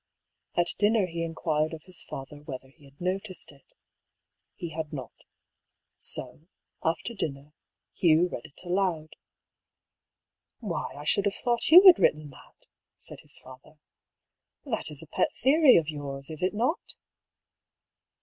At 0.55 0.73
dinner 0.79 1.05
he 1.05 1.23
inquired 1.23 1.75
of 1.75 1.83
his 1.83 2.01
father 2.01 2.37
whether 2.41 2.69
he 2.69 2.85
had 2.85 2.99
noticed 2.99 3.51
it 3.51 3.71
He 4.55 4.69
had 4.69 4.91
not. 4.91 5.13
So, 5.99 6.47
after 6.83 7.13
dinner 7.13 7.53
Hugh 7.93 8.27
read 8.27 8.45
it 8.45 8.59
aloud." 8.65 9.15
Why, 10.59 10.91
I 10.95 11.03
should 11.03 11.25
have 11.25 11.35
thought 11.35 11.69
you 11.69 11.83
had 11.85 11.99
written 11.99 12.31
that," 12.31 12.65
said 12.97 13.19
his 13.19 13.37
father." 13.37 13.77
That 14.73 14.89
is 14.89 15.03
a 15.03 15.07
pet 15.15 15.35
theory 15.35 15.75
of 15.77 15.87
yours, 15.89 16.31
is 16.31 16.41
it 16.41 16.55
not?" 16.55 16.95